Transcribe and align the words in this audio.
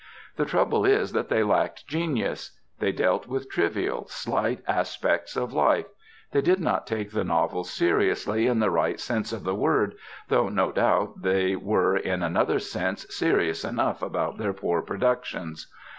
The 0.35 0.45
trouble 0.45 0.83
is 0.83 1.11
that 1.11 1.29
they 1.29 1.43
lacked 1.43 1.85
genius; 1.87 2.59
they 2.79 2.91
dealt 2.91 3.27
with 3.27 3.51
trivial, 3.51 4.07
slight 4.07 4.63
aspects 4.67 5.35
of 5.37 5.53
life; 5.53 5.85
they 6.31 6.41
did 6.41 6.59
not 6.59 6.87
take 6.87 7.11
the 7.11 7.23
novel 7.23 7.63
seriously 7.63 8.47
in 8.47 8.57
the 8.57 8.71
right 8.71 8.99
sense 8.99 9.31
of 9.31 9.43
the 9.43 9.53
word, 9.53 9.93
though 10.27 10.49
no 10.49 10.71
doubt 10.71 11.21
they 11.21 11.55
were 11.55 11.95
in 11.95 12.23
another 12.23 12.57
sense 12.57 13.05
serious 13.15 13.63
enough 13.63 14.01
about 14.01 14.39
their 14.39 14.53
poor 14.53 14.81
productions. 14.81 15.71